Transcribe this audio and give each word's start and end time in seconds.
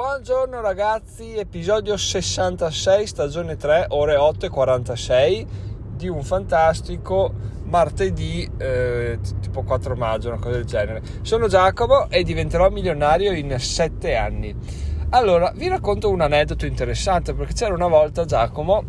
Buongiorno 0.00 0.62
ragazzi, 0.62 1.36
episodio 1.36 1.94
66, 1.94 3.06
stagione 3.06 3.56
3, 3.58 3.84
ore 3.90 4.16
8 4.16 4.46
e 4.46 4.48
46 4.48 5.46
di 5.94 6.08
un 6.08 6.22
fantastico 6.22 7.30
martedì 7.64 8.50
eh, 8.56 9.18
tipo 9.42 9.62
4 9.62 9.96
maggio, 9.96 10.28
una 10.28 10.38
cosa 10.38 10.56
del 10.56 10.64
genere. 10.64 11.02
Sono 11.20 11.48
Giacomo 11.48 12.08
e 12.08 12.22
diventerò 12.22 12.70
milionario 12.70 13.32
in 13.32 13.54
7 13.58 14.16
anni. 14.16 14.56
Allora, 15.10 15.52
vi 15.54 15.68
racconto 15.68 16.08
un 16.08 16.22
aneddoto 16.22 16.64
interessante 16.64 17.34
perché 17.34 17.52
c'era 17.52 17.74
una 17.74 17.88
volta 17.88 18.24
Giacomo 18.24 18.82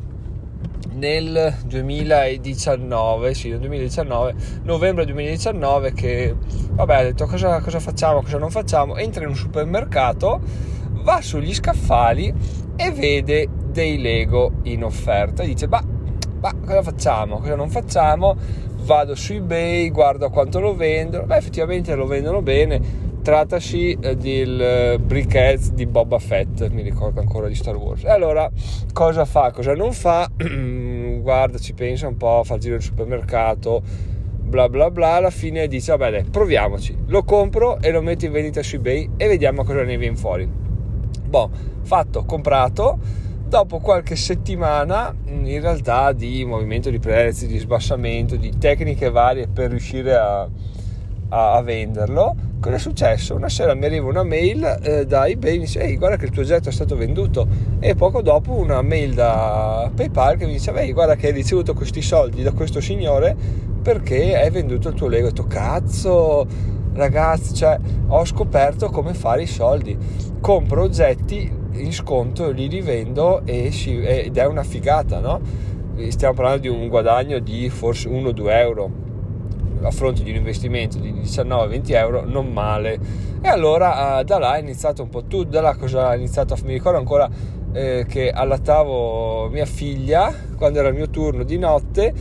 nel 0.93 1.57
2019, 1.65 3.33
sì, 3.33 3.49
nel 3.49 3.59
2019, 3.59 4.35
novembre 4.63 5.03
2019, 5.03 5.91
che 5.91 6.33
vabbè, 6.71 6.95
ha 6.95 7.03
detto 7.03 7.25
cosa, 7.25 7.59
cosa 7.59 7.81
facciamo, 7.81 8.21
cosa 8.21 8.37
non 8.37 8.49
facciamo, 8.49 8.95
entra 8.95 9.23
in 9.23 9.29
un 9.29 9.35
supermercato, 9.35 10.79
va 11.01 11.21
sugli 11.21 11.53
scaffali 11.53 12.33
e 12.75 12.91
vede 12.91 13.47
dei 13.71 13.99
Lego 13.99 14.53
in 14.63 14.83
offerta. 14.83 15.43
Dice, 15.43 15.67
ma, 15.67 15.83
cosa 16.65 16.81
facciamo, 16.81 17.37
cosa 17.37 17.55
non 17.55 17.69
facciamo? 17.69 18.35
Vado 18.83 19.15
su 19.15 19.33
eBay, 19.33 19.91
guardo 19.91 20.29
quanto 20.29 20.59
lo 20.59 20.75
vendono, 20.75 21.25
beh 21.25 21.37
effettivamente 21.37 21.93
lo 21.93 22.07
vendono 22.07 22.41
bene, 22.41 22.81
trattasi 23.21 23.97
eh, 24.01 24.17
del 24.17 24.59
eh, 24.59 24.99
briquette 24.99 25.73
di 25.73 25.85
Boba 25.85 26.17
Fett, 26.17 26.67
mi 26.69 26.81
ricordo 26.81 27.19
ancora 27.19 27.47
di 27.47 27.53
Star 27.53 27.75
Wars. 27.75 28.03
E 28.03 28.09
allora 28.09 28.49
cosa 28.91 29.25
fa, 29.25 29.51
cosa 29.51 29.75
non 29.75 29.93
fa? 29.93 30.27
Guarda, 31.21 31.59
ci 31.59 31.73
pensa 31.73 32.07
un 32.07 32.17
po', 32.17 32.41
fa 32.43 32.55
il 32.55 32.61
giro 32.61 32.73
del 32.73 32.83
supermercato, 32.83 33.83
bla 34.51 34.67
bla 34.67 34.89
bla, 34.89 35.13
alla 35.13 35.29
fine 35.29 35.67
dice 35.67 35.95
vabbè 35.95 36.11
dai, 36.11 36.23
proviamoci, 36.23 36.97
lo 37.07 37.23
compro 37.23 37.79
e 37.79 37.91
lo 37.91 38.01
metto 38.01 38.25
in 38.25 38.31
vendita 38.31 38.63
su 38.63 38.77
eBay 38.77 39.11
e 39.15 39.27
vediamo 39.27 39.63
cosa 39.63 39.83
ne 39.83 39.97
viene 39.97 40.15
fuori. 40.15 40.70
Boh, 41.31 41.49
fatto, 41.83 42.25
comprato, 42.25 42.99
dopo 43.47 43.79
qualche 43.79 44.17
settimana 44.17 45.15
in 45.27 45.61
realtà 45.61 46.11
di 46.11 46.43
movimento 46.43 46.89
di 46.89 46.99
prezzi, 46.99 47.47
di 47.47 47.57
sbassamento, 47.57 48.35
di 48.35 48.51
tecniche 48.57 49.09
varie 49.09 49.47
per 49.47 49.69
riuscire 49.69 50.13
a, 50.13 50.41
a, 51.29 51.53
a 51.53 51.61
venderlo, 51.61 52.35
cosa 52.59 52.75
è 52.75 52.79
successo? 52.79 53.33
Una 53.33 53.47
sera 53.47 53.73
mi 53.75 53.85
arriva 53.85 54.09
una 54.09 54.23
mail 54.23 54.79
eh, 54.83 55.05
da 55.05 55.25
eBay, 55.25 55.53
mi 55.53 55.59
dice 55.59 55.79
ehi 55.79 55.95
guarda 55.95 56.17
che 56.17 56.25
il 56.25 56.31
tuo 56.31 56.41
oggetto 56.41 56.67
è 56.67 56.73
stato 56.73 56.97
venduto 56.97 57.47
e 57.79 57.95
poco 57.95 58.21
dopo 58.21 58.51
una 58.51 58.81
mail 58.81 59.13
da 59.13 59.89
PayPal 59.95 60.35
che 60.35 60.45
mi 60.45 60.51
dice 60.51 60.73
ehi 60.73 60.91
guarda 60.91 61.15
che 61.15 61.27
hai 61.27 61.33
ricevuto 61.33 61.73
questi 61.73 62.01
soldi 62.01 62.43
da 62.43 62.51
questo 62.51 62.81
signore 62.81 63.37
perché 63.81 64.37
hai 64.37 64.49
venduto 64.49 64.89
il 64.89 64.95
tuo 64.95 65.07
Lego. 65.07 65.27
Ho 65.27 65.29
detto 65.29 65.47
cazzo 65.47 66.45
ragazzi, 66.93 67.53
cioè 67.53 67.77
ho 68.07 68.25
scoperto 68.25 68.89
come 68.89 69.13
fare 69.13 69.43
i 69.43 69.47
soldi. 69.47 69.97
Compro 70.39 70.83
oggetti 70.83 71.59
in 71.73 71.93
sconto, 71.93 72.51
li 72.51 72.67
rivendo 72.67 73.43
si, 73.69 74.01
ed 74.01 74.37
è 74.37 74.45
una 74.45 74.63
figata, 74.63 75.19
no? 75.19 75.39
Stiamo 76.09 76.33
parlando 76.33 76.61
di 76.61 76.67
un 76.67 76.87
guadagno 76.87 77.39
di 77.39 77.69
forse 77.69 78.09
1-2 78.09 78.49
euro 78.49 79.09
a 79.83 79.91
fronte 79.91 80.23
di 80.23 80.29
un 80.29 80.37
investimento 80.37 80.99
di 80.99 81.11
19-20 81.11 81.93
euro, 81.93 82.25
non 82.25 82.51
male. 82.51 82.99
E 83.41 83.47
allora 83.47 84.19
eh, 84.19 84.23
da 84.23 84.37
là 84.37 84.55
è 84.55 84.59
iniziato 84.59 85.01
un 85.01 85.09
po' 85.09 85.23
tutto, 85.23 85.49
da 85.49 85.61
là 85.61 85.75
cosa 85.75 86.09
ha 86.09 86.15
iniziato, 86.15 86.55
mi 86.63 86.73
ricordo 86.73 86.99
ancora 86.99 87.29
eh, 87.73 88.05
che 88.07 88.29
allattavo 88.29 89.49
mia 89.49 89.65
figlia 89.65 90.33
quando 90.57 90.79
era 90.79 90.89
il 90.89 90.95
mio 90.95 91.09
turno 91.09 91.43
di 91.43 91.57
notte 91.57 92.13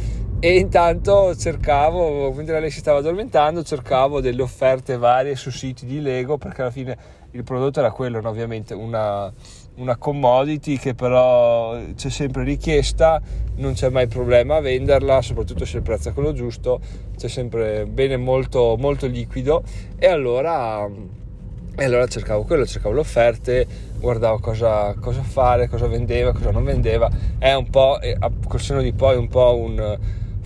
e 0.43 0.57
intanto 0.57 1.37
cercavo, 1.37 2.33
mentre 2.33 2.61
lei 2.61 2.71
si 2.71 2.79
stava 2.79 3.01
addormentando, 3.01 3.63
cercavo 3.63 4.23
delle 4.23 4.41
offerte 4.41 4.97
varie 4.97 5.37
su 5.37 5.51
siti 5.51 5.85
di 5.85 6.01
Lego 6.01 6.39
perché 6.39 6.63
alla 6.63 6.71
fine 6.71 6.97
il 7.33 7.45
prodotto 7.45 7.81
era 7.81 7.91
quello, 7.91 8.23
no? 8.23 8.31
ovviamente 8.31 8.73
una, 8.73 9.31
una 9.77 9.97
commodity 9.99 10.79
che 10.79 10.95
però 10.95 11.79
c'è 11.95 12.09
sempre 12.09 12.43
richiesta, 12.43 13.21
non 13.57 13.75
c'è 13.75 13.91
mai 13.91 14.07
problema 14.07 14.57
a 14.57 14.61
venderla, 14.61 15.21
soprattutto 15.21 15.67
se 15.67 15.77
il 15.77 15.83
prezzo 15.83 16.09
è 16.09 16.15
quello 16.15 16.33
giusto, 16.33 16.81
c'è 17.19 17.29
sempre 17.29 17.85
bene 17.85 18.17
molto, 18.17 18.77
molto 18.79 19.07
liquido 19.07 19.63
e 19.99 20.07
allora, 20.07 20.89
e 21.77 21.85
allora 21.85 22.07
cercavo 22.07 22.45
quello, 22.45 22.65
cercavo 22.65 22.95
le 22.95 23.01
offerte, 23.01 23.67
guardavo 23.99 24.39
cosa, 24.39 24.95
cosa, 24.99 25.23
fare, 25.23 25.69
cosa 25.69 25.87
vendeva, 25.87 26.33
cosa 26.33 26.51
non 26.51 26.65
vendeva, 26.65 27.11
è 27.37 27.53
un 27.53 27.69
po', 27.69 27.99
col 28.49 28.61
seno 28.61 28.81
di 28.81 28.95
poi 28.95 29.19
un 29.19 29.29
po' 29.29 29.55
un 29.55 29.99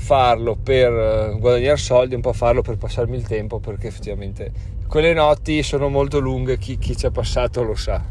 farlo 0.04 0.54
per 0.54 1.38
guadagnare 1.38 1.78
soldi, 1.78 2.14
un 2.14 2.20
po' 2.20 2.34
farlo 2.34 2.60
per 2.60 2.76
passarmi 2.76 3.16
il 3.16 3.26
tempo 3.26 3.58
perché 3.58 3.86
effettivamente 3.86 4.52
quelle 4.86 5.14
notti 5.14 5.62
sono 5.62 5.88
molto 5.88 6.18
lunghe, 6.18 6.58
chi, 6.58 6.76
chi 6.76 6.94
ci 6.94 7.06
è 7.06 7.10
passato 7.10 7.62
lo 7.62 7.74
sa. 7.74 8.04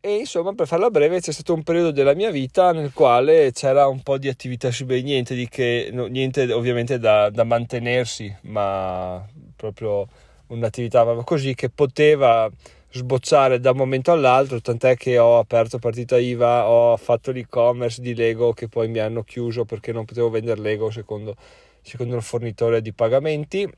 E 0.00 0.16
insomma, 0.16 0.52
per 0.52 0.66
farla 0.66 0.90
breve, 0.90 1.20
c'è 1.20 1.30
stato 1.30 1.54
un 1.54 1.62
periodo 1.62 1.92
della 1.92 2.14
mia 2.14 2.32
vita 2.32 2.72
nel 2.72 2.92
quale 2.92 3.52
c'era 3.52 3.86
un 3.86 4.02
po' 4.02 4.18
di 4.18 4.28
attività 4.28 4.72
su 4.72 4.82
eBay, 4.82 5.02
niente, 5.02 5.36
di 5.36 5.48
che, 5.48 5.90
no, 5.92 6.06
niente 6.06 6.52
ovviamente 6.52 6.98
da, 6.98 7.30
da, 7.30 7.44
mantenersi, 7.44 8.34
ma 8.42 9.24
proprio 9.54 10.08
un'attività 10.48 11.04
così 11.22 11.54
che 11.54 11.70
poteva 11.70 12.50
sbocciare 12.94 13.58
da 13.58 13.72
un 13.72 13.76
momento 13.76 14.12
all'altro, 14.12 14.60
tant'è 14.60 14.96
che 14.96 15.18
ho 15.18 15.38
aperto 15.38 15.80
partita 15.80 16.16
IVA, 16.16 16.68
ho 16.68 16.96
fatto 16.96 17.32
l'e-commerce 17.32 18.00
di 18.00 18.14
Lego 18.14 18.52
che 18.52 18.68
poi 18.68 18.86
mi 18.86 19.00
hanno 19.00 19.24
chiuso 19.24 19.64
perché 19.64 19.92
non 19.92 20.04
potevo 20.04 20.30
vendere 20.30 20.60
Lego 20.60 20.90
secondo, 20.90 21.34
secondo 21.82 22.14
il 22.14 22.22
fornitore 22.22 22.80
di 22.80 22.92
pagamenti 22.92 23.68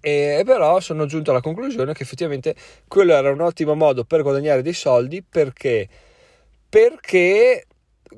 e 0.00 0.42
però 0.44 0.78
sono 0.80 1.06
giunto 1.06 1.30
alla 1.30 1.40
conclusione 1.40 1.94
che 1.94 2.02
effettivamente 2.02 2.54
quello 2.86 3.14
era 3.14 3.32
un 3.32 3.40
ottimo 3.40 3.74
modo 3.74 4.04
per 4.04 4.22
guadagnare 4.22 4.60
dei 4.60 4.74
soldi 4.74 5.22
perché, 5.22 5.88
perché 6.68 7.66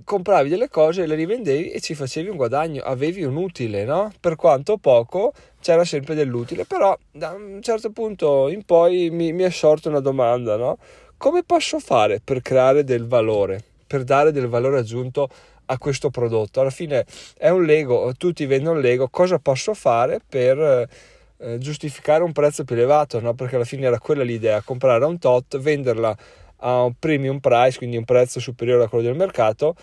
compravi 0.04 0.48
delle 0.48 0.69
cose, 0.69 1.06
le 1.06 1.15
rivendevi 1.15 1.71
e 1.71 1.81
ci 1.81 1.94
facevi 1.94 2.28
un 2.28 2.37
guadagno, 2.37 2.82
avevi 2.82 3.22
un 3.22 3.37
utile, 3.37 3.84
no? 3.84 4.12
Per 4.19 4.34
quanto 4.37 4.77
poco 4.77 5.32
c'era 5.60 5.84
sempre 5.84 6.15
dell'utile, 6.15 6.65
però 6.65 6.97
da 7.10 7.31
un 7.31 7.60
certo 7.62 7.91
punto 7.91 8.48
in 8.48 8.65
poi 8.65 9.10
mi, 9.10 9.32
mi 9.32 9.43
è 9.43 9.50
sorta 9.50 9.88
una 9.88 10.00
domanda, 10.00 10.56
no? 10.56 10.78
Come 11.16 11.43
posso 11.43 11.78
fare 11.78 12.21
per 12.22 12.41
creare 12.41 12.82
del 12.82 13.06
valore, 13.06 13.62
per 13.87 14.04
dare 14.04 14.32
del 14.32 14.48
valore 14.48 14.78
aggiunto 14.78 15.28
a 15.66 15.78
questo 15.78 16.10
prodotto? 16.10 16.60
Alla 16.60 16.71
fine 16.71 17.04
è 17.37 17.50
un 17.50 17.65
Lego, 17.65 18.12
tutti 18.16 18.47
vendono 18.47 18.81
Lego, 18.81 19.09
cosa 19.09 19.38
posso 19.38 19.75
fare 19.75 20.21
per 20.26 20.88
eh, 21.37 21.59
giustificare 21.59 22.22
un 22.22 22.32
prezzo 22.32 22.65
più 22.65 22.75
elevato, 22.75 23.21
no? 23.21 23.34
perché 23.34 23.56
alla 23.56 23.65
fine 23.65 23.87
era 23.87 23.98
quella 23.98 24.22
l'idea, 24.22 24.62
comprare 24.62 25.04
un 25.04 25.19
tot, 25.19 25.59
venderla 25.59 26.16
a 26.62 26.82
un 26.84 26.94
premium 26.98 27.38
price, 27.38 27.78
quindi 27.78 27.97
un 27.97 28.04
prezzo 28.04 28.41
superiore 28.41 28.84
a 28.84 28.88
quello 28.88 29.04
del 29.04 29.16
mercato, 29.16 29.75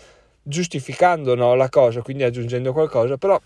giustificando 0.42 1.34
no, 1.34 1.54
la 1.54 1.68
cosa, 1.68 2.02
quindi 2.02 2.22
aggiungendo 2.22 2.72
qualcosa, 2.72 3.16
però 3.16 3.40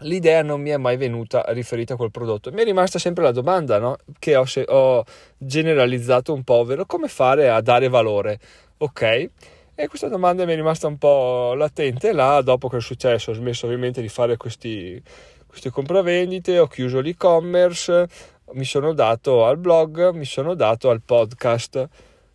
l'idea 0.00 0.42
non 0.42 0.60
mi 0.60 0.70
è 0.70 0.76
mai 0.76 0.96
venuta 0.96 1.44
riferita 1.48 1.94
a 1.94 1.96
quel 1.96 2.10
prodotto. 2.10 2.50
Mi 2.52 2.62
è 2.62 2.64
rimasta 2.64 2.98
sempre 2.98 3.24
la 3.24 3.32
domanda 3.32 3.78
no? 3.78 3.96
che 4.18 4.36
ho, 4.36 4.44
ho, 4.66 5.04
generalizzato 5.36 6.32
un 6.32 6.42
po', 6.42 6.54
ovvero 6.54 6.86
come 6.86 7.08
fare 7.08 7.48
a 7.48 7.60
dare 7.60 7.88
valore, 7.88 8.38
ok? 8.78 9.30
E 9.74 9.88
questa 9.88 10.08
domanda 10.08 10.44
mi 10.44 10.52
è 10.52 10.56
rimasta 10.56 10.86
un 10.86 10.98
po' 10.98 11.54
latente 11.54 12.12
là, 12.12 12.42
dopo 12.42 12.68
che 12.68 12.76
è 12.76 12.80
successo, 12.80 13.30
ho 13.30 13.34
smesso 13.34 13.66
ovviamente 13.66 14.02
di 14.02 14.08
fare 14.08 14.36
questi 14.36 15.02
queste 15.50 15.70
compravendite, 15.70 16.60
ho 16.60 16.68
chiuso 16.68 17.00
l'e-commerce, 17.00 18.06
mi 18.52 18.64
sono 18.64 18.92
dato 18.92 19.44
al 19.44 19.58
blog, 19.58 20.10
mi 20.10 20.24
sono 20.24 20.54
dato 20.54 20.90
al 20.90 21.02
podcast. 21.02 21.88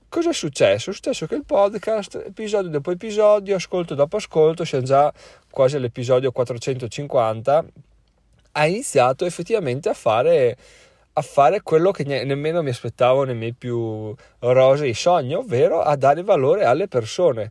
Cosa 0.08 0.30
è 0.30 0.34
successo? 0.34 0.92
È 0.92 0.94
successo 0.94 1.26
che 1.26 1.36
il 1.36 1.44
podcast, 1.46 2.24
episodio 2.26 2.70
dopo 2.70 2.92
episodio, 2.92 3.56
ascolto 3.56 3.96
dopo 3.96 4.16
ascolto, 4.16 4.64
siamo 4.64 4.86
già 4.86 5.12
quasi 5.50 5.76
all'episodio 5.76 6.32
450, 6.32 7.66
ha 8.54 8.66
iniziato 8.66 9.26
effettivamente 9.26 9.90
a 9.90 9.94
fare, 9.94 10.56
a 11.14 11.22
fare 11.22 11.62
quello 11.62 11.92
che 11.92 12.06
ne, 12.06 12.24
nemmeno 12.24 12.64
mi 12.64 12.70
aspettavo 12.70 13.26
nei 13.26 13.36
miei 13.36 13.54
più 13.54 14.16
rosei 14.40 14.94
sogni, 14.94 15.34
ovvero 15.34 15.82
a 15.82 15.98
dare 15.98 16.24
valore 16.24 16.64
alle 16.64 16.88
persone 16.88 17.50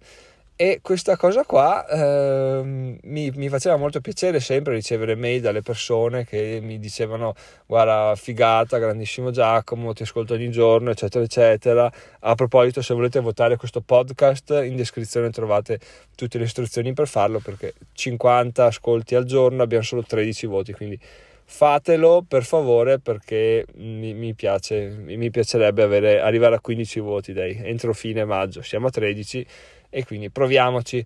e 0.57 0.79
questa 0.83 1.17
cosa 1.17 1.45
qua 1.45 1.85
eh, 1.89 2.99
mi, 3.03 3.33
mi, 3.35 3.49
faceva 3.49 3.77
molto 3.77 4.01
piacere 4.01 4.39
sempre 4.39 4.75
ricevere 4.75 5.17
mail 5.17 5.41
dalle 5.41 5.63
persone 5.63 6.25
che 6.25 6.61
mi 6.63 6.79
dicevano 6.79 7.35
guarda 7.67 8.15
figata, 8.15 8.79
grandissimo 8.79 9.33
Giacomo, 9.33 9.93
ti 9.95 10.05
ascolto 10.05 10.35
ogni 10.35 10.51
giorno 10.51 10.91
eccetera 10.91 11.25
eccetera. 11.25 11.93
A 12.21 12.35
proposito 12.37 12.83
se 12.83 12.95
volete 12.95 13.19
votare 13.19 13.57
questo 13.57 13.81
podcast 13.81 14.51
in 14.65 14.77
descrizione 14.77 15.31
trovate 15.31 15.81
tutte 16.15 16.39
le 16.39 16.45
istruzioni 16.45 16.93
per 16.93 17.09
farlo 17.09 17.41
perché 17.41 17.75
50 17.93 18.65
ascolti 18.65 19.17
al 19.17 19.25
giorno 19.25 19.61
abbiamo 19.61 19.83
solo 19.83 20.05
13 20.05 20.47
voti 20.47 20.73
quindi 20.73 21.01
fatelo 21.45 22.25
per 22.27 22.45
favore 22.45 22.99
perché 22.99 23.67
mi, 23.77 24.15
mi 24.15 24.35
piace, 24.35 24.89
mi 24.89 25.31
piacerebbe 25.31 25.83
avere, 25.83 26.21
arrivare 26.21 26.57
a 26.57 26.61
15 26.61 27.01
voti 27.01 27.33
dai, 27.33 27.61
entro 27.63 27.93
fine 27.93 28.25
maggio, 28.25 28.63
siamo 28.63 28.89
a 28.89 28.91
13 28.91 29.47
e 29.91 30.05
quindi 30.05 30.31
proviamoci. 30.31 31.05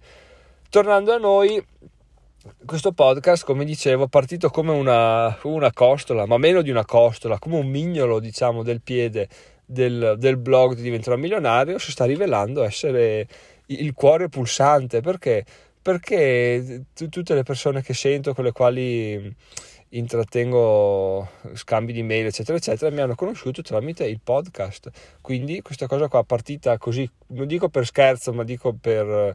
Tornando 0.71 1.13
a 1.13 1.19
noi, 1.19 1.63
questo 2.65 2.93
podcast, 2.93 3.45
come 3.45 3.65
dicevo, 3.65 4.05
è 4.05 4.09
partito 4.09 4.49
come 4.51 4.73
una, 4.73 5.39
una 5.43 5.73
costola, 5.73 6.27
ma 6.27 6.39
meno 6.39 6.63
di 6.63 6.71
una 6.71 6.85
costola, 6.85 7.39
come 7.39 7.57
un 7.57 7.67
mignolo, 7.67 8.21
diciamo, 8.21 8.63
del 8.63 8.81
piede 8.83 9.29
del, 9.71 10.15
del 10.17 10.39
blog 10.39 10.75
di 10.75 10.83
Diventerò 10.83 11.17
Milionario 11.17 11.79
si 11.79 11.91
sta 11.91 12.07
rivelando 12.07 12.65
essere 12.65 13.27
il 13.67 13.93
cuore 13.93 14.29
pulsante. 14.29 15.01
Perché? 15.01 15.45
Perché 15.81 16.85
t- 16.95 17.09
tutte 17.09 17.35
le 17.35 17.43
persone 17.43 17.83
che 17.83 17.93
sento 17.93 18.33
con 18.33 18.45
le 18.45 18.53
quali 18.53 19.35
intrattengo 19.91 21.27
scambi 21.55 21.93
di 21.93 22.03
mail 22.03 22.27
eccetera 22.27 22.59
eccetera 22.59 22.95
mi 22.95 23.01
hanno 23.01 23.15
conosciuto 23.15 23.63
tramite 23.63 24.05
il 24.05 24.21
podcast 24.23 24.91
quindi 25.23 25.63
questa 25.63 25.87
cosa 25.87 26.09
qua 26.09 26.25
partita 26.25 26.77
così 26.77 27.09
non 27.29 27.47
dico 27.47 27.69
per 27.71 27.87
scherzo 27.87 28.33
ma 28.35 28.45
dico 28.45 28.75
per, 28.79 29.35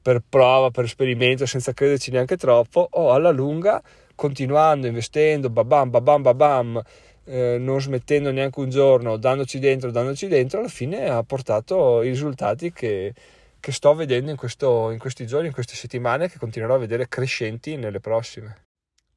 per 0.00 0.22
prova 0.26 0.70
per 0.70 0.84
esperimento 0.84 1.44
senza 1.44 1.74
crederci 1.74 2.10
neanche 2.10 2.36
troppo 2.38 2.86
o 2.90 3.12
alla 3.12 3.30
lunga 3.30 3.82
continuando 4.14 4.86
investendo 4.86 5.50
babam 5.50 5.90
babam 5.90 6.22
babam 6.22 6.82
eh, 7.24 7.58
non 7.58 7.80
smettendo 7.80 8.30
neanche 8.30 8.60
un 8.60 8.70
giorno 8.70 9.18
dandoci 9.18 9.58
dentro 9.58 9.90
dandoci 9.90 10.26
dentro 10.26 10.60
alla 10.60 10.68
fine 10.68 11.10
ha 11.10 11.22
portato 11.22 12.02
i 12.02 12.08
risultati 12.08 12.72
che 12.72 13.12
che 13.58 13.72
sto 13.72 13.94
vedendo 13.94 14.30
in, 14.30 14.36
questo, 14.36 14.92
in 14.92 14.98
questi 14.98 15.26
giorni, 15.26 15.48
in 15.48 15.52
queste 15.52 15.74
settimane, 15.74 16.28
che 16.28 16.38
continuerò 16.38 16.76
a 16.76 16.78
vedere 16.78 17.08
crescenti 17.08 17.74
nelle 17.74 17.98
prossime. 17.98 18.65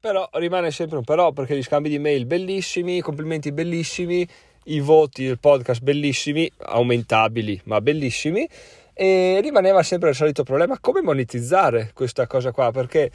Però 0.00 0.26
rimane 0.32 0.70
sempre 0.70 0.96
un 0.96 1.04
però 1.04 1.30
perché 1.32 1.54
gli 1.54 1.62
scambi 1.62 1.90
di 1.90 1.98
mail 1.98 2.24
bellissimi, 2.24 2.96
i 2.96 3.00
complimenti 3.02 3.52
bellissimi, 3.52 4.26
i 4.64 4.80
voti 4.80 5.26
del 5.26 5.38
podcast 5.38 5.82
bellissimi, 5.82 6.50
aumentabili 6.56 7.60
ma 7.64 7.82
bellissimi 7.82 8.48
e 8.94 9.40
rimaneva 9.42 9.82
sempre 9.82 10.08
il 10.08 10.14
solito 10.14 10.42
problema 10.42 10.78
come 10.78 11.02
monetizzare 11.02 11.90
questa 11.92 12.26
cosa 12.26 12.50
qua? 12.50 12.70
Perché 12.70 13.10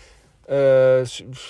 eh, 0.46 1.04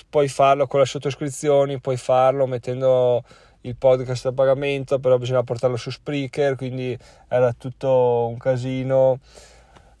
puoi 0.08 0.28
farlo 0.28 0.66
con 0.66 0.80
le 0.80 0.86
sottoscrizioni, 0.86 1.80
puoi 1.80 1.98
farlo 1.98 2.46
mettendo 2.46 3.22
il 3.60 3.76
podcast 3.76 4.26
a 4.26 4.32
pagamento, 4.32 4.98
però 4.98 5.18
bisogna 5.18 5.42
portarlo 5.42 5.76
su 5.76 5.90
Spreaker, 5.90 6.56
quindi 6.56 6.96
era 7.28 7.52
tutto 7.52 8.26
un 8.30 8.38
casino 8.38 9.18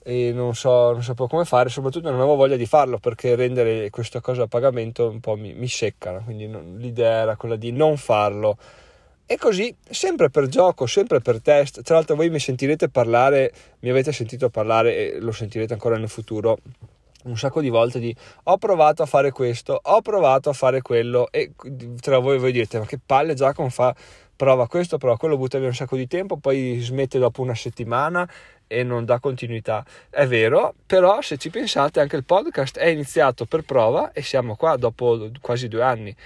e 0.08 0.30
non, 0.32 0.54
so, 0.54 0.92
non 0.92 1.02
sapevo 1.02 1.26
come 1.26 1.44
fare, 1.44 1.68
soprattutto 1.68 2.08
non 2.08 2.20
avevo 2.20 2.36
voglia 2.36 2.54
di 2.54 2.66
farlo 2.66 2.98
perché 2.98 3.34
rendere 3.34 3.90
questa 3.90 4.20
cosa 4.20 4.44
a 4.44 4.46
pagamento 4.46 5.08
un 5.08 5.18
po' 5.18 5.34
mi, 5.34 5.52
mi 5.52 5.66
seccano, 5.66 6.22
quindi 6.22 6.46
non, 6.46 6.76
l'idea 6.78 7.22
era 7.22 7.34
quella 7.34 7.56
di 7.56 7.72
non 7.72 7.96
farlo. 7.96 8.56
E 9.26 9.36
così, 9.36 9.74
sempre 9.82 10.30
per 10.30 10.46
gioco, 10.46 10.86
sempre 10.86 11.18
per 11.18 11.42
test, 11.42 11.82
tra 11.82 11.96
l'altro 11.96 12.14
voi 12.14 12.30
mi 12.30 12.38
sentirete 12.38 12.88
parlare, 12.88 13.52
mi 13.80 13.90
avete 13.90 14.12
sentito 14.12 14.48
parlare 14.48 14.96
e 14.96 15.18
lo 15.18 15.32
sentirete 15.32 15.72
ancora 15.72 15.96
nel 15.98 16.08
futuro 16.08 16.58
un 17.24 17.36
sacco 17.36 17.60
di 17.60 17.68
volte 17.68 17.98
di 17.98 18.14
ho 18.44 18.56
provato 18.58 19.02
a 19.02 19.06
fare 19.06 19.32
questo, 19.32 19.80
ho 19.82 20.00
provato 20.00 20.50
a 20.50 20.52
fare 20.52 20.82
quello 20.82 21.28
e 21.32 21.50
tra 22.00 22.18
voi 22.18 22.38
voi 22.38 22.52
direte 22.52 22.78
ma 22.78 22.86
che 22.86 23.00
palle 23.04 23.34
Giacomo 23.34 23.68
fa 23.68 23.92
prova 24.36 24.68
questo, 24.68 24.98
prova 24.98 25.16
quello, 25.16 25.36
butta 25.36 25.58
via 25.58 25.66
un 25.66 25.74
sacco 25.74 25.96
di 25.96 26.06
tempo, 26.06 26.36
poi 26.36 26.78
smette 26.80 27.18
dopo 27.18 27.40
una 27.40 27.54
settimana 27.54 28.28
e 28.66 28.82
non 28.82 29.04
dà 29.04 29.18
continuità. 29.18 29.84
È 30.10 30.26
vero, 30.26 30.74
però 30.86 31.20
se 31.20 31.36
ci 31.36 31.50
pensate 31.50 32.00
anche 32.00 32.16
il 32.16 32.24
podcast 32.24 32.78
è 32.78 32.86
iniziato 32.86 33.44
per 33.44 33.62
prova 33.62 34.12
e 34.12 34.22
siamo 34.22 34.56
qua 34.56 34.76
dopo 34.76 35.30
quasi 35.40 35.68
due 35.68 35.82
anni. 35.82 36.16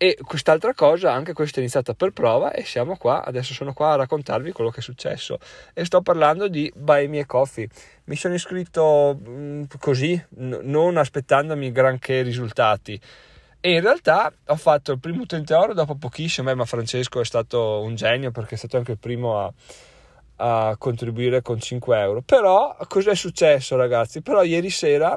E 0.00 0.16
quest'altra 0.22 0.74
cosa, 0.74 1.12
anche 1.12 1.32
questa 1.32 1.56
è 1.56 1.60
iniziata 1.60 1.92
per 1.92 2.12
prova 2.12 2.52
e 2.52 2.64
siamo 2.64 2.96
qua, 2.96 3.24
adesso 3.24 3.52
sono 3.52 3.72
qua 3.72 3.94
a 3.94 3.96
raccontarvi 3.96 4.52
quello 4.52 4.70
che 4.70 4.78
è 4.78 4.82
successo. 4.82 5.40
E 5.74 5.84
sto 5.84 6.02
parlando 6.02 6.46
di 6.46 6.72
Buy 6.72 7.08
Me 7.08 7.26
Coffee. 7.26 7.68
Mi 8.04 8.14
sono 8.14 8.34
iscritto 8.34 9.18
mm, 9.20 9.64
così, 9.80 10.22
non 10.36 10.96
aspettandomi 10.98 11.72
granché 11.72 12.22
risultati. 12.22 13.00
E 13.58 13.72
in 13.72 13.80
realtà 13.80 14.32
ho 14.46 14.54
fatto 14.54 14.92
il 14.92 15.00
primo 15.00 15.22
utente 15.22 15.52
oro 15.52 15.74
dopo 15.74 15.96
pochissimo, 15.96 16.48
eh, 16.50 16.54
ma 16.54 16.64
Francesco 16.64 17.18
è 17.18 17.24
stato 17.24 17.80
un 17.80 17.96
genio 17.96 18.30
perché 18.30 18.54
è 18.54 18.58
stato 18.58 18.76
anche 18.76 18.92
il 18.92 18.98
primo 18.98 19.40
a, 19.40 19.52
a 20.38 20.76
contribuire 20.78 21.42
con 21.42 21.60
5 21.60 21.98
euro. 21.98 22.22
Però 22.22 22.76
cos'è 22.88 23.14
successo 23.14 23.76
ragazzi? 23.76 24.22
Però 24.22 24.42
ieri 24.42 24.70
sera 24.70 25.16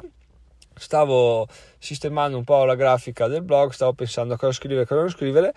stavo 0.74 1.46
sistemando 1.78 2.36
un 2.36 2.44
po' 2.44 2.64
la 2.64 2.74
grafica 2.74 3.26
del 3.28 3.42
blog, 3.42 3.72
stavo 3.72 3.92
pensando 3.92 4.34
a 4.34 4.36
cosa 4.36 4.52
scrivere, 4.52 4.86
cosa 4.86 5.00
non 5.00 5.10
scrivere, 5.10 5.52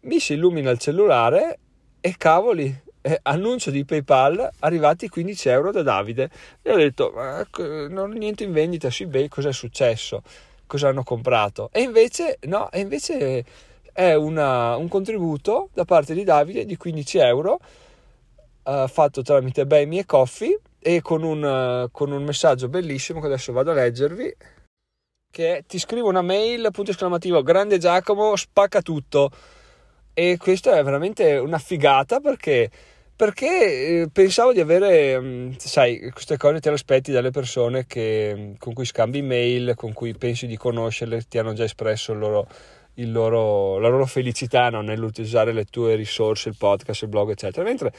mi 0.00 0.20
si 0.20 0.34
illumina 0.34 0.70
il 0.70 0.78
cellulare 0.78 1.58
e 2.00 2.14
cavoli, 2.16 2.82
eh, 3.00 3.18
annuncio 3.22 3.70
di 3.70 3.84
PayPal 3.84 4.50
arrivati 4.60 5.08
15 5.08 5.48
euro 5.48 5.72
da 5.72 5.82
Davide. 5.82 6.30
E 6.62 6.72
ho 6.72 6.76
detto, 6.76 7.12
ma 7.14 7.46
non 7.88 8.10
ho 8.10 8.14
niente 8.14 8.44
in 8.44 8.52
vendita 8.52 8.90
su 8.90 9.04
eBay, 9.04 9.28
cos'è 9.28 9.52
successo? 9.52 10.22
Cosa 10.66 10.88
hanno 10.88 11.04
comprato? 11.04 11.70
E 11.72 11.80
invece, 11.82 12.38
no, 12.42 12.70
e 12.70 12.80
invece 12.80 13.44
è 13.92 14.14
una, 14.14 14.76
un 14.76 14.88
contributo 14.88 15.70
da 15.72 15.84
parte 15.84 16.14
di 16.14 16.24
Davide 16.24 16.64
di 16.64 16.76
15 16.76 17.18
euro 17.18 17.60
uh, 18.66 18.86
fatto 18.88 19.22
tramite 19.22 19.66
Buy 19.66 19.86
Me 19.86 20.04
Coffee 20.04 20.58
e 20.78 21.00
con 21.00 21.22
un, 21.22 21.42
uh, 21.42 21.90
con 21.90 22.12
un 22.12 22.22
messaggio 22.22 22.68
bellissimo 22.68 23.20
che 23.20 23.26
adesso 23.26 23.52
vado 23.52 23.70
a 23.70 23.74
leggervi 23.74 24.36
che 25.32 25.56
è, 25.56 25.62
ti 25.66 25.78
scrivo 25.78 26.08
una 26.08 26.22
mail 26.22 26.68
punto 26.72 26.90
esclamativo 26.90 27.42
grande 27.42 27.78
Giacomo 27.78 28.36
spacca 28.36 28.82
tutto 28.82 29.30
e 30.12 30.36
questa 30.38 30.78
è 30.78 30.82
veramente 30.82 31.36
una 31.36 31.58
figata 31.58 32.20
perché 32.20 32.70
perché 33.16 34.02
eh, 34.02 34.08
pensavo 34.12 34.52
di 34.52 34.60
avere, 34.60 35.18
mm, 35.18 35.52
sai, 35.56 36.10
queste 36.10 36.36
cose 36.36 36.60
te 36.60 36.68
le 36.68 36.74
aspetti 36.74 37.12
dalle 37.12 37.30
persone 37.30 37.86
che, 37.86 38.34
mm, 38.36 38.52
con 38.58 38.74
cui 38.74 38.84
scambi 38.84 39.22
mail, 39.22 39.72
con 39.74 39.94
cui 39.94 40.14
pensi 40.14 40.46
di 40.46 40.58
conoscerle, 40.58 41.22
ti 41.22 41.38
hanno 41.38 41.54
già 41.54 41.64
espresso 41.64 42.12
il 42.12 42.18
loro, 42.18 42.46
il 42.94 43.10
loro, 43.10 43.78
la 43.78 43.88
loro 43.88 44.04
felicità 44.04 44.68
no? 44.68 44.82
nell'utilizzare 44.82 45.52
le 45.54 45.64
tue 45.64 45.94
risorse, 45.94 46.50
il 46.50 46.56
podcast, 46.58 47.02
il 47.02 47.08
blog, 47.08 47.30
eccetera. 47.30 47.64
Mentre 47.64 47.90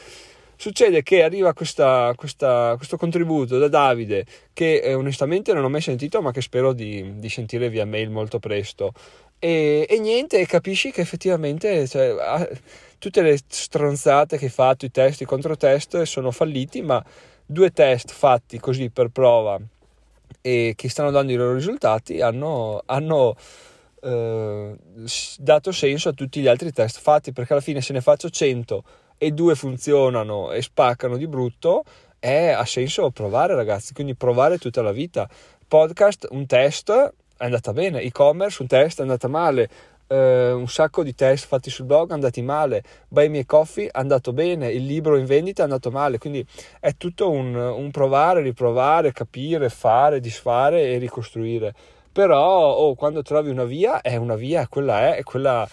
Succede 0.59 1.03
che 1.03 1.21
arriva 1.21 1.53
questa, 1.53 2.11
questa, 2.15 2.73
questo 2.77 2.97
contributo 2.97 3.59
da 3.59 3.67
Davide 3.67 4.25
che 4.53 4.79
eh, 4.79 4.95
onestamente 4.95 5.53
non 5.53 5.63
ho 5.63 5.69
mai 5.69 5.81
sentito 5.81 6.19
ma 6.19 6.31
che 6.31 6.41
spero 6.41 6.73
di, 6.73 7.19
di 7.19 7.29
sentire 7.29 7.69
via 7.69 7.85
mail 7.85 8.09
molto 8.09 8.39
presto. 8.39 8.91
E, 9.37 9.85
e 9.87 9.99
niente, 9.99 10.43
capisci 10.47 10.91
che 10.91 11.01
effettivamente 11.01 11.87
cioè, 11.87 12.15
ah, 12.19 12.49
tutte 12.97 13.21
le 13.21 13.37
stronzate 13.47 14.37
che 14.37 14.45
hai 14.45 14.51
fatto, 14.51 14.85
i 14.85 14.91
test, 14.91 15.21
i 15.21 15.25
controtest 15.25 16.01
sono 16.01 16.31
falliti 16.31 16.81
ma 16.81 17.03
due 17.45 17.71
test 17.71 18.11
fatti 18.11 18.59
così 18.59 18.89
per 18.89 19.09
prova 19.09 19.59
e 20.41 20.73
che 20.75 20.89
stanno 20.89 21.11
dando 21.11 21.31
i 21.33 21.35
loro 21.35 21.53
risultati 21.53 22.19
hanno, 22.19 22.81
hanno 22.85 23.35
eh, 24.01 24.75
dato 25.37 25.71
senso 25.71 26.09
a 26.09 26.13
tutti 26.13 26.41
gli 26.41 26.47
altri 26.47 26.71
test 26.71 26.99
fatti 26.99 27.31
perché 27.31 27.53
alla 27.53 27.61
fine 27.61 27.81
se 27.81 27.93
ne 27.93 28.01
faccio 28.01 28.31
100 28.31 28.83
e 29.17 29.31
due 29.31 29.55
funzionano 29.55 30.51
e 30.51 30.61
spaccano 30.61 31.17
di 31.17 31.27
brutto, 31.27 31.83
è, 32.19 32.49
ha 32.49 32.65
senso 32.65 33.09
provare 33.11 33.55
ragazzi, 33.55 33.93
quindi 33.93 34.15
provare 34.15 34.57
tutta 34.57 34.81
la 34.81 34.91
vita. 34.91 35.29
Podcast, 35.67 36.27
un 36.31 36.45
test, 36.45 36.91
è 36.91 37.43
andata 37.45 37.73
bene, 37.73 38.01
e-commerce, 38.01 38.61
un 38.61 38.67
test, 38.67 38.99
è 38.99 39.01
andata 39.01 39.27
male, 39.27 39.69
Uh, 40.09 40.55
un 40.55 40.69
sacco 40.69 41.03
di 41.03 41.13
test 41.13 41.47
fatti 41.47 41.69
sul 41.69 41.83
blog 41.83 42.11
andati 42.11 42.41
male, 42.41 42.81
Buy 43.09 43.27
Me 43.27 43.45
Coffee 43.45 43.87
è 43.87 43.89
andato 43.91 44.31
bene, 44.31 44.71
il 44.71 44.85
libro 44.85 45.17
in 45.17 45.25
vendita 45.25 45.59
è 45.59 45.65
andato 45.65 45.91
male, 45.91 46.17
quindi 46.17 46.45
è 46.79 46.95
tutto 46.95 47.29
un, 47.29 47.53
un, 47.53 47.91
provare, 47.91 48.39
riprovare, 48.39 49.11
capire, 49.11 49.67
fare, 49.67 50.21
disfare 50.21 50.93
e 50.93 50.97
ricostruire. 50.97 51.73
Però 52.09 52.73
oh, 52.73 52.95
quando 52.95 53.21
trovi 53.21 53.49
una 53.49 53.65
via, 53.65 53.99
è 53.99 54.15
una 54.15 54.35
via, 54.35 54.65
quella 54.69 55.13
è, 55.13 55.23
quella 55.23 55.67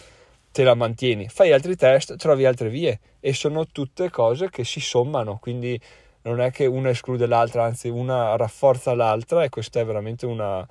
te 0.55 0.63
la 0.63 0.77
mantieni. 0.77 1.29
Fai 1.29 1.51
altri 1.51 1.75
test, 1.75 2.15
trovi 2.15 2.45
altre 2.45 2.69
vie 2.69 3.01
e 3.19 3.35
sono 3.35 3.67
tutte 3.67 4.09
cose 4.09 4.51
che 4.51 4.63
si 4.63 4.79
sommano, 4.79 5.39
quindi 5.43 5.79
non 6.23 6.41
è 6.41 6.53
che 6.53 6.67
una 6.67 6.91
esclude 6.91 7.27
l'altra, 7.27 7.65
anzi 7.65 7.89
una 7.89 8.37
rafforza 8.37 8.95
l'altra 8.95 9.43
e 9.43 9.49
questa 9.49 9.81
è 9.81 9.85
veramente 9.85 10.27
una, 10.27 10.65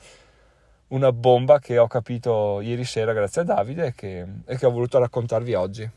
una 0.88 1.12
bomba 1.12 1.60
che 1.60 1.78
ho 1.80 1.88
capito 1.88 2.62
ieri 2.62 2.86
sera 2.86 3.12
grazie 3.12 3.42
a 3.42 3.44
Davide 3.44 3.88
e 3.88 3.94
che, 3.94 4.26
e 4.46 4.58
che 4.58 4.66
ho 4.66 4.72
voluto 4.72 5.00
raccontarvi 5.00 5.54
oggi. 5.54 5.90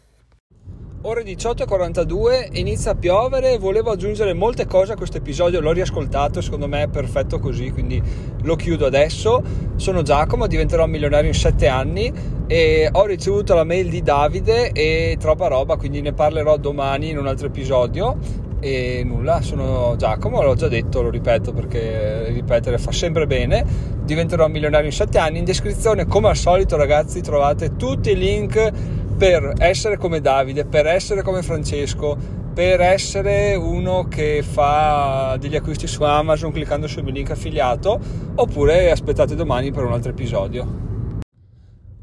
Ore 1.09 1.23
18.42, 1.23 2.59
inizia 2.59 2.91
a 2.91 2.95
piovere, 2.97 3.59
volevo 3.59 3.93
aggiungere 3.93 4.33
molte 4.35 4.67
cose 4.67 4.95
a 4.95 4.97
questo 4.97 5.19
episodio, 5.19 5.61
l'ho 5.61 5.71
riascoltato, 5.71 6.41
secondo 6.41 6.67
me 6.67 6.83
è 6.83 6.89
perfetto 6.89 7.39
così, 7.39 7.71
quindi 7.71 8.03
lo 8.43 8.57
chiudo 8.57 8.87
adesso. 8.87 9.41
Sono 9.77 10.03
Giacomo, 10.03 10.49
diventerò 10.49 10.85
milionario 10.87 11.29
in 11.29 11.37
7 11.37 11.69
anni 11.69 12.13
e 12.49 12.89
ho 12.91 13.07
ricevuto 13.07 13.55
la 13.55 13.63
mail 13.63 13.89
di 13.89 14.03
Davide 14.03 14.73
e 14.73 15.17
troppa 15.21 15.47
roba, 15.47 15.77
quindi 15.77 16.01
ne 16.01 16.13
parlerò 16.13 16.57
domani 16.57 17.11
in 17.11 17.19
un 17.19 17.29
altro 17.29 17.47
episodio. 17.47 18.45
E 18.59 19.05
nulla, 19.05 19.43
sono 19.43 19.95
Giacomo, 19.97 20.43
l'ho 20.43 20.57
già 20.57 20.67
detto, 20.67 21.03
lo 21.03 21.11
ripeto 21.11 21.53
perché 21.53 22.31
ripetere 22.31 22.79
fa 22.79 22.91
sempre 22.91 23.29
bene. 23.29 23.95
Diventerò 24.03 24.49
milionario 24.49 24.87
in 24.87 24.93
7 24.93 25.19
anni. 25.19 25.39
In 25.39 25.45
descrizione, 25.45 26.07
come 26.07 26.31
al 26.31 26.37
solito, 26.37 26.77
ragazzi, 26.77 27.21
trovate 27.21 27.77
tutti 27.77 28.11
i 28.11 28.17
link 28.17 28.73
per 29.16 29.54
essere 29.58 29.96
come 29.96 30.20
Davide, 30.20 30.66
per 30.66 30.87
essere 30.87 31.23
come 31.23 31.42
Francesco, 31.42 32.44
per 32.52 32.80
essere 32.80 33.54
uno 33.54 34.08
che 34.08 34.42
fa 34.42 35.37
degli 35.38 35.56
acquisti 35.56 35.87
su 35.87 36.02
Amazon 36.02 36.52
cliccando 36.52 36.87
sul 36.87 37.02
mio 37.02 37.12
link 37.12 37.30
affiliato, 37.30 37.99
oppure 38.35 38.90
aspettate 38.90 39.35
domani 39.35 39.73
per 39.73 39.85
un 39.85 39.92
altro 39.92 40.11
episodio. 40.11 40.85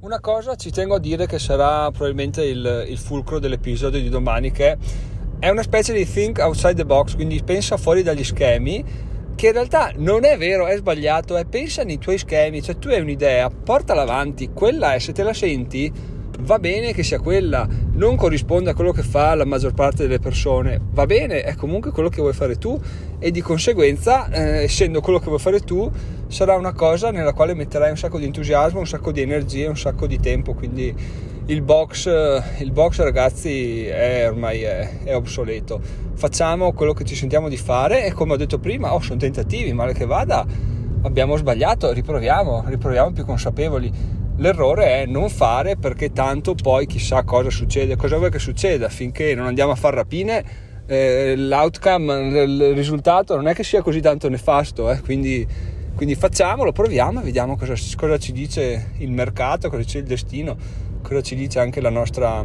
Una 0.01 0.19
cosa 0.19 0.55
ci 0.55 0.71
tengo 0.71 0.95
a 0.95 0.99
dire 0.99 1.27
che 1.27 1.39
sarà 1.39 1.89
probabilmente 1.91 2.43
il, 2.43 2.85
il 2.87 2.97
fulcro 2.97 3.39
dell'episodio 3.39 4.01
di 4.01 4.09
domani, 4.09 4.51
che 4.51 4.77
è 5.39 5.49
una 5.49 5.61
specie 5.61 5.93
di 5.93 6.09
think 6.09 6.39
outside 6.39 6.73
the 6.73 6.85
box, 6.85 7.15
quindi 7.15 7.41
pensa 7.43 7.77
fuori 7.77 8.01
dagli 8.01 8.23
schemi, 8.23 8.83
che 9.35 9.47
in 9.47 9.53
realtà 9.53 9.91
non 9.95 10.25
è 10.25 10.37
vero, 10.37 10.67
è 10.67 10.75
sbagliato, 10.77 11.35
è 11.35 11.45
pensa 11.45 11.83
nei 11.83 11.99
tuoi 11.99 12.17
schemi, 12.17 12.61
cioè 12.61 12.77
tu 12.77 12.89
hai 12.89 13.01
un'idea, 13.01 13.49
portala 13.49 14.01
avanti, 14.01 14.49
quella 14.53 14.93
è, 14.93 14.99
se 14.99 15.13
te 15.13 15.23
la 15.23 15.33
senti, 15.33 15.91
va 16.41 16.59
bene 16.59 16.93
che 16.93 17.03
sia 17.03 17.19
quella, 17.19 17.67
non 17.93 18.15
corrisponde 18.15 18.71
a 18.71 18.73
quello 18.73 18.91
che 18.91 19.03
fa 19.03 19.35
la 19.35 19.45
maggior 19.45 19.73
parte 19.73 20.03
delle 20.03 20.19
persone, 20.19 20.79
va 20.91 21.05
bene, 21.05 21.43
è 21.43 21.55
comunque 21.55 21.91
quello 21.91 22.09
che 22.09 22.21
vuoi 22.21 22.33
fare 22.33 22.57
tu 22.57 22.79
e 23.19 23.31
di 23.31 23.41
conseguenza, 23.41 24.29
eh, 24.29 24.63
essendo 24.63 24.99
quello 25.01 25.19
che 25.19 25.27
vuoi 25.27 25.39
fare 25.39 25.59
tu, 25.61 25.89
sarà 26.27 26.55
una 26.55 26.73
cosa 26.73 27.11
nella 27.11 27.33
quale 27.33 27.53
metterai 27.53 27.91
un 27.91 27.97
sacco 27.97 28.17
di 28.17 28.25
entusiasmo, 28.25 28.79
un 28.79 28.87
sacco 28.87 29.11
di 29.11 29.21
energie, 29.21 29.67
un 29.67 29.77
sacco 29.77 30.07
di 30.07 30.19
tempo. 30.19 30.53
Quindi 30.53 30.93
il 31.45 31.61
box, 31.61 32.07
il 32.59 32.71
box 32.71 32.99
ragazzi, 33.01 33.85
è 33.85 34.27
ormai 34.27 34.63
è, 34.63 35.03
è, 35.03 35.15
obsoleto. 35.15 35.79
Facciamo 36.15 36.73
quello 36.73 36.93
che 36.93 37.03
ci 37.03 37.15
sentiamo 37.15 37.49
di 37.49 37.57
fare 37.57 38.05
e 38.05 38.11
come 38.11 38.33
ho 38.33 38.37
detto 38.37 38.59
prima, 38.59 38.93
oh, 38.93 38.99
sono 38.99 39.19
tentativi, 39.19 39.73
male 39.73 39.93
che 39.93 40.05
vada, 40.05 40.45
abbiamo 41.03 41.35
sbagliato, 41.37 41.91
riproviamo, 41.91 42.63
riproviamo 42.67 43.11
più 43.11 43.25
consapevoli. 43.25 44.21
L'errore 44.37 45.03
è 45.03 45.05
non 45.05 45.29
fare 45.29 45.75
perché 45.77 46.11
tanto 46.11 46.55
poi 46.55 46.85
chissà 46.87 47.23
cosa 47.23 47.49
succede, 47.49 47.95
cosa 47.95 48.17
vuoi 48.17 48.31
che 48.31 48.39
succeda 48.39 48.89
finché 48.89 49.35
non 49.35 49.45
andiamo 49.45 49.71
a 49.71 49.75
fare 49.75 49.95
rapine. 49.95 50.71
Eh, 50.85 51.35
l'outcome, 51.37 52.43
il 52.43 52.73
risultato 52.73 53.35
non 53.35 53.47
è 53.47 53.53
che 53.53 53.63
sia 53.63 53.81
così 53.81 54.01
tanto 54.01 54.27
nefasto, 54.29 54.91
eh, 54.91 54.99
quindi 54.99 55.47
quindi 55.95 56.15
facciamolo, 56.15 56.71
proviamo 56.71 57.21
e 57.21 57.23
vediamo 57.23 57.55
cosa, 57.55 57.75
cosa, 57.95 58.17
ci 58.17 58.31
dice 58.31 58.93
il 58.97 59.11
mercato, 59.11 59.69
cosa 59.69 59.81
ci 59.81 59.85
dice 59.85 59.97
il 59.99 60.05
destino, 60.05 60.57
cosa 61.03 61.21
ci 61.21 61.35
dice 61.35 61.59
anche 61.59 61.81
la 61.81 61.91
nostra, 61.91 62.43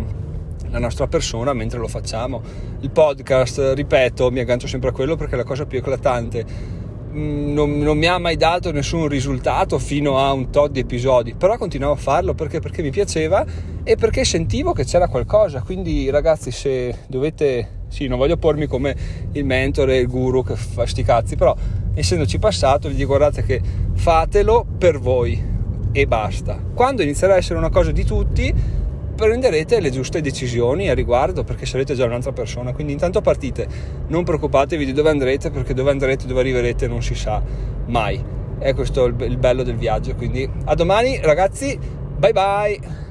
la 0.69 0.79
nostra 0.79 1.07
persona 1.07 1.55
mentre 1.55 1.79
lo 1.79 1.89
facciamo. 1.89 2.43
Il 2.81 2.91
podcast, 2.91 3.73
ripeto, 3.75 4.31
mi 4.31 4.41
aggancio 4.41 4.67
sempre 4.67 4.91
a 4.91 4.93
quello 4.93 5.17
perché 5.17 5.35
è 5.35 5.37
la 5.39 5.45
cosa 5.45 5.65
più 5.65 5.79
eclatante. 5.79 6.77
Non, 7.11 7.79
non, 7.79 7.97
mi 7.97 8.07
ha 8.07 8.19
mai 8.19 8.37
dato 8.37 8.71
nessun 8.71 9.09
risultato 9.09 9.79
fino 9.79 10.19
a 10.19 10.33
un 10.33 10.51
tot 10.51 10.71
di 10.71 10.81
episodi, 10.81 11.35
però 11.35 11.57
continuavo 11.57 11.95
a 11.95 11.97
farlo 11.97 12.35
perché, 12.35 12.61
perché 12.61 12.83
mi 12.83 12.91
piaceva 12.91 13.45
e 13.83 13.97
perché 13.97 14.25
sentivo 14.25 14.73
che 14.73 14.85
c'era 14.85 15.09
qualcosa. 15.09 15.63
Quindi, 15.63 16.11
ragazzi, 16.11 16.51
se 16.51 17.05
dovete 17.09 17.77
sì, 17.89 18.07
non 18.07 18.19
voglio 18.19 18.37
pormi 18.37 18.67
come 18.67 18.95
il 19.33 19.45
mentore, 19.45 19.99
il 19.99 20.07
guru 20.07 20.45
che 20.45 20.55
fa 20.55 20.87
sti 20.87 21.03
cazzi, 21.03 21.37
però 21.37 21.57
essendoci 21.95 22.39
passato, 22.39 22.89
gli 22.91 22.95
dico 22.95 23.09
guardate 23.09 23.43
che 23.43 23.61
fatelo 23.95 24.67
per 24.77 24.99
voi 24.99 25.43
e 25.91 26.07
basta. 26.07 26.63
Quando 26.75 27.03
inizierà 27.03 27.35
a 27.35 27.37
essere 27.39 27.59
una 27.59 27.71
cosa 27.71 27.91
di 27.91 28.05
tutti, 28.05 28.55
prenderete 29.27 29.81
le 29.81 29.91
giuste 29.91 30.21
decisioni 30.21 30.89
a 30.89 30.95
riguardo 30.95 31.43
perché 31.43 31.67
sarete 31.67 31.95
già 31.95 32.05
un'altra 32.05 32.33
persona. 32.33 32.73
Quindi 32.73 32.93
intanto 32.93 33.21
partite, 33.21 33.67
non 34.07 34.23
preoccupatevi 34.23 34.85
di 34.85 34.93
dove 34.93 35.11
andrete 35.11 35.51
perché 35.51 35.75
dove 35.75 35.91
andrete, 35.91 36.27
dove 36.27 36.41
arriverete 36.41 36.87
non 36.87 37.03
si 37.03 37.15
sa 37.17 37.43
mai. 37.87 38.23
È 38.59 38.75
questo 38.75 39.07
il 39.07 39.37
bello 39.37 39.65
del 39.65 39.77
viaggio. 39.77 40.15
Quindi 40.15 40.49
a 40.67 40.75
domani 40.75 41.19
ragazzi, 41.21 41.77
bye 42.17 42.33
bye! 42.33 43.08